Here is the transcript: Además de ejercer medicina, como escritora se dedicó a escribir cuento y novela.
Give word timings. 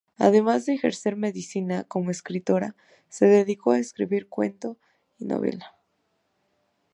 Además 0.17 0.65
de 0.65 0.73
ejercer 0.73 1.15
medicina, 1.15 1.83
como 1.83 2.09
escritora 2.09 2.75
se 3.07 3.27
dedicó 3.27 3.69
a 3.73 3.77
escribir 3.77 4.27
cuento 4.27 4.75
y 5.19 5.25
novela. 5.25 5.75